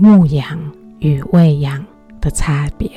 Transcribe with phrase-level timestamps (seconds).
[0.00, 0.58] 牧养
[1.00, 1.84] 与喂养
[2.22, 2.90] 的差别。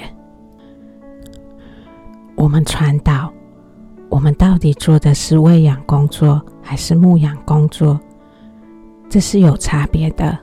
[2.38, 3.30] 我们传导，
[4.08, 8.00] 我们到底做的是喂养工作还是牧养工作？
[9.10, 10.40] 这是有差别的。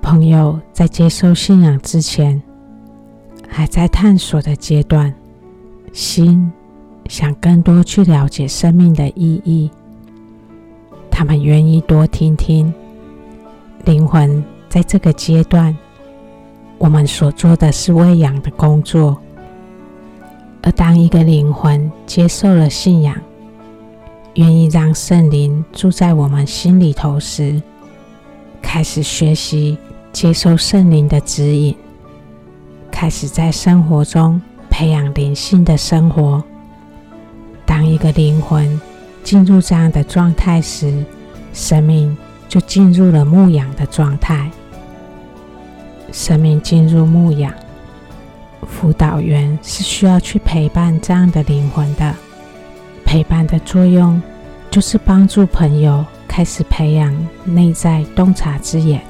[0.00, 2.42] 朋友在接受信仰之前，
[3.46, 5.14] 还在探索的阶段，
[5.92, 6.50] 心
[7.06, 9.70] 想更多去了解生命的意义。
[11.10, 12.72] 他们愿意多听听。
[13.84, 14.42] 灵魂
[14.76, 15.74] 在这个阶段，
[16.76, 19.16] 我们所做的是喂养的工作。
[20.60, 23.16] 而当一个灵魂接受了信仰，
[24.34, 27.62] 愿意让圣灵住在我们心里头时，
[28.60, 29.78] 开始学习。
[30.12, 31.74] 接受圣灵的指引，
[32.90, 36.44] 开始在生活中培养灵性的生活。
[37.64, 38.78] 当一个灵魂
[39.24, 41.02] 进入这样的状态时，
[41.54, 42.14] 生命
[42.46, 44.50] 就进入了牧养的状态。
[46.12, 47.52] 生命进入牧养，
[48.66, 52.14] 辅导员是需要去陪伴这样的灵魂的。
[53.04, 54.20] 陪伴的作用
[54.70, 59.00] 就是帮助朋友开始培养内在洞察之眼。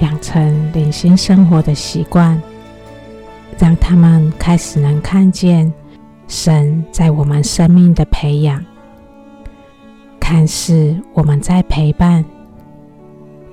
[0.00, 2.40] 养成灵性生活的习惯，
[3.58, 5.72] 让他们开始能看见
[6.28, 8.64] 神在我们生命的培养。
[10.18, 12.24] 看似我们在陪伴，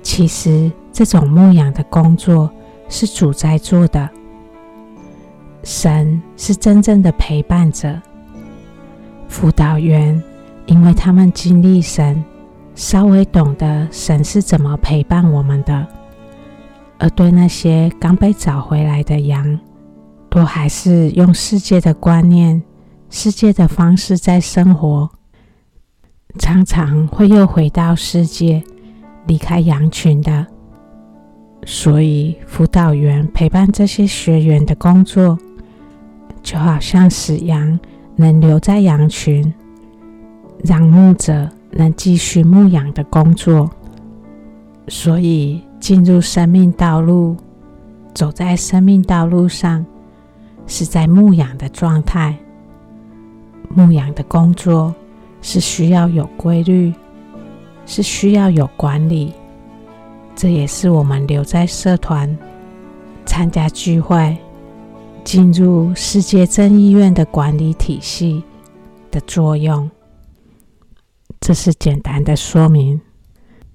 [0.02, 2.50] 其实这种牧养的工作
[2.90, 4.06] 是主在做的。
[5.62, 7.98] 神是真正的陪伴者。
[9.26, 10.22] 辅导员，
[10.66, 12.22] 因为他们经历神，
[12.74, 15.86] 稍微懂得神是怎么陪伴我们的。
[16.98, 19.58] 而对那些刚被找回来的羊，
[20.28, 22.62] 都还是用世界的观念、
[23.08, 25.08] 世界的方式在生活，
[26.38, 28.62] 常常会又回到世界，
[29.26, 30.46] 离开羊群的。
[31.64, 35.38] 所以，辅导员陪伴这些学员的工作，
[36.42, 37.78] 就好像使羊
[38.16, 39.52] 能留在羊群，
[40.64, 43.70] 让牧者能继续牧养的工作。
[44.88, 45.62] 所以。
[45.80, 47.34] 进入生命道路，
[48.12, 49.82] 走在生命道路上，
[50.66, 52.36] 是在牧养的状态。
[53.70, 54.94] 牧养的工作
[55.40, 56.92] 是需要有规律，
[57.86, 59.32] 是需要有管理。
[60.40, 62.34] 这也是我们留在社团、
[63.26, 64.34] 参加聚会、
[65.22, 68.42] 进入世界正义院的管理体系
[69.10, 69.90] 的作用。
[71.42, 72.98] 这是简单的说明。